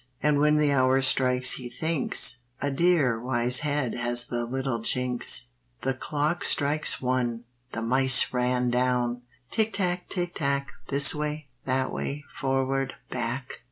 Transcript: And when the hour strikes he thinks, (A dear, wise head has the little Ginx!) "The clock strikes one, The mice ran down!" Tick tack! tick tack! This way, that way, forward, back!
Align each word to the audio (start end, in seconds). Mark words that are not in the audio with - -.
And 0.23 0.39
when 0.39 0.55
the 0.57 0.71
hour 0.71 0.99
strikes 1.03 1.51
he 1.57 1.69
thinks, 1.69 2.39
(A 2.59 2.71
dear, 2.71 3.21
wise 3.21 3.59
head 3.59 3.93
has 3.93 4.25
the 4.25 4.45
little 4.47 4.79
Ginx!) 4.79 5.49
"The 5.83 5.93
clock 5.93 6.43
strikes 6.43 7.03
one, 7.03 7.43
The 7.73 7.83
mice 7.83 8.33
ran 8.33 8.71
down!" 8.71 9.21
Tick 9.51 9.73
tack! 9.73 10.09
tick 10.09 10.33
tack! 10.33 10.71
This 10.89 11.13
way, 11.13 11.49
that 11.65 11.91
way, 11.91 12.23
forward, 12.33 12.93
back! 13.11 13.59